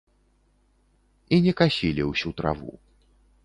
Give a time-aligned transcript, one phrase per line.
[1.37, 2.73] І не касілі ўсю траву.